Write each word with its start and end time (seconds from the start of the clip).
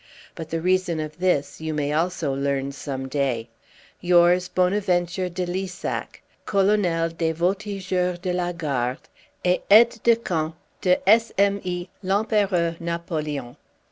But 0.33 0.49
the 0.49 0.61
reason 0.61 0.99
of 0.99 1.19
this 1.19 1.61
you 1.61 1.75
may 1.75 1.93
also 1.93 2.33
learn 2.33 2.71
some 2.71 3.07
day." 3.07 3.49
"Yours," 3.99 4.47
"BONAVENTURE 4.47 5.29
DE 5.29 5.45
LISSAC" 5.45 6.23
"(Colonel 6.47 7.09
des 7.09 7.33
Voltigeurs 7.33 8.17
de 8.17 8.33
la 8.33 8.51
Garde, 8.51 9.07
et 9.45 9.61
aide 9.69 9.99
de 10.03 10.15
camp 10.15 10.55
de 10.81 11.07
S.M.I. 11.07 11.87
L'Empereur 12.01 12.77
Napoleon.") 12.79 13.55